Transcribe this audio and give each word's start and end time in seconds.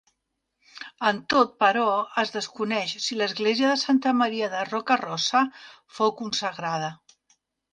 Amb 1.09 1.25
tot 1.33 1.51
però, 1.63 1.83
es 2.21 2.33
desconeix 2.37 2.95
si 3.07 3.19
l'església 3.19 3.69
de 3.75 3.83
Santa 3.83 4.15
Maria 4.23 4.49
de 4.55 4.65
Roca 4.71 4.99
Rossa 5.03 5.45
fou 5.99 6.15
consagrada. 6.25 6.91